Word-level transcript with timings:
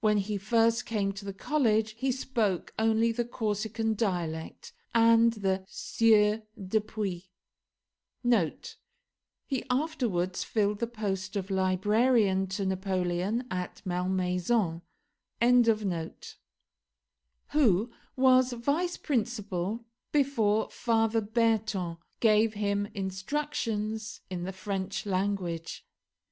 When 0.00 0.16
he 0.18 0.36
first 0.36 0.84
came 0.84 1.12
to 1.12 1.24
the 1.24 1.32
college 1.32 1.92
he 1.92 2.10
spoke 2.10 2.74
only 2.76 3.12
the 3.12 3.24
Corsican 3.24 3.94
dialect, 3.94 4.72
and 4.92 5.32
the 5.34 5.64
Sieur 5.68 6.42
Dupuis, 6.60 7.30
[He 9.46 9.64
afterwards 9.70 10.42
filled 10.42 10.80
the 10.80 10.88
post 10.88 11.36
of 11.36 11.52
librarian 11.52 12.48
to 12.48 12.66
Napoleon 12.66 13.46
at 13.48 13.80
Malmaison.] 13.86 14.82
who 17.52 17.92
was 18.16 18.52
vice 18.52 18.96
principal 18.96 19.84
before 20.10 20.68
Father 20.70 21.20
Berton, 21.20 21.96
gave 22.18 22.54
him 22.54 22.86
instructions 22.86 24.20
in 24.28 24.42
the 24.42 24.52
French 24.52 25.06
language. 25.06 25.86